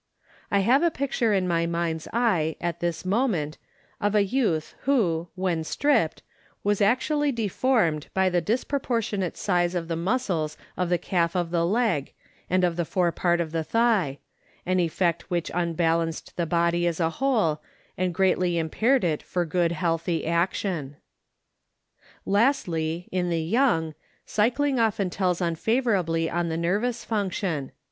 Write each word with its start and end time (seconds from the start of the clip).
I 0.49 0.61
have 0.61 0.81
a 0.81 0.89
picture 0.89 1.31
in 1.31 1.47
my 1.47 1.67
mind's 1.67 2.07
eye 2.11 2.55
at 2.59 2.79
this 2.79 3.05
moment 3.05 3.59
of 4.01 4.15
a 4.15 4.23
youth 4.23 4.73
who, 4.85 5.27
when 5.35 5.63
stripped, 5.63 6.23
was 6.63 6.81
actually 6.81 7.31
de 7.31 7.47
formed 7.47 8.07
by 8.15 8.27
the 8.27 8.41
disproportionate 8.41 9.37
size 9.37 9.75
of 9.75 9.87
the 9.87 9.95
muscles 9.95 10.57
of 10.75 10.89
the 10.89 10.97
calf 10.97 11.35
of 11.35 11.51
the 11.51 11.63
leg, 11.67 12.13
and 12.49 12.63
of 12.63 12.77
the 12.77 12.83
forepart 12.83 13.39
of 13.39 13.51
the 13.51 13.63
thigh 13.63 14.17
ŌĆö 14.65 14.71
an 14.71 14.79
effect 14.79 15.29
which 15.29 15.51
un 15.53 15.73
balanced 15.73 16.35
the 16.35 16.47
body 16.47 16.87
as 16.87 16.99
a 16.99 17.11
whole, 17.21 17.61
and 17.95 18.11
greatly 18.15 18.57
impaired 18.57 19.03
it 19.03 19.21
for 19.21 19.45
good 19.45 19.71
healthy 19.71 20.25
action. 20.25 20.95
Lastly, 22.25 23.07
in 23.11 23.29
the 23.29 23.39
young, 23.43 23.93
cycling 24.25 24.79
often 24.79 25.11
tells 25.11 25.41
unfavorably 25.43 26.27
on 26.27 26.49
the 26.49 26.57
ner 26.57 26.79
vous 26.79 27.05
function. 27.05 27.71